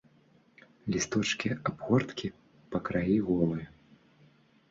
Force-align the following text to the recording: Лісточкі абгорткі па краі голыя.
Лісточкі 0.93 1.47
абгорткі 1.71 2.27
па 2.71 2.77
краі 2.87 3.17
голыя. 3.27 3.67